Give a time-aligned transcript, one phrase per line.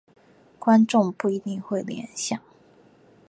[0.57, 2.41] 观众不一定会联想。